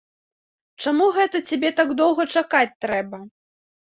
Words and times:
Чаму 0.85 1.09
гэта 1.19 1.43
цябе 1.53 1.69
так 1.81 1.93
доўга 2.03 2.27
чакаць 2.39 2.67
трэба? 2.87 3.25